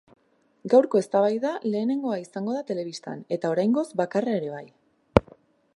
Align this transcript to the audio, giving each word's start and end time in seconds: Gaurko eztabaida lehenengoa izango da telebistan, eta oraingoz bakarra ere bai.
Gaurko 0.73 1.01
eztabaida 1.01 1.51
lehenengoa 1.75 2.17
izango 2.23 2.57
da 2.59 2.65
telebistan, 2.71 3.23
eta 3.37 3.53
oraingoz 3.57 3.87
bakarra 4.05 4.39
ere 4.41 4.53
bai. 4.57 4.65